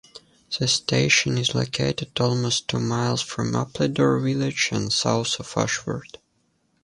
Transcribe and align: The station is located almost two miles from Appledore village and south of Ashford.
The 0.59 0.67
station 0.67 1.37
is 1.37 1.53
located 1.53 2.19
almost 2.19 2.67
two 2.67 2.79
miles 2.79 3.21
from 3.21 3.55
Appledore 3.55 4.17
village 4.19 4.69
and 4.71 4.91
south 4.91 5.39
of 5.39 5.53
Ashford. 5.55 6.17